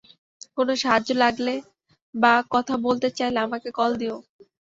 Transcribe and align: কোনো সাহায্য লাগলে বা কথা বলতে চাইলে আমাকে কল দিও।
কোনো 0.57 0.73
সাহায্য 0.75 1.09
লাগলে 1.15 1.53
বা 2.15 2.33
কথা 2.53 2.75
বলতে 2.85 3.07
চাইলে 3.17 3.39
আমাকে 3.41 3.69
কল 3.79 3.91
দিও। 4.01 4.15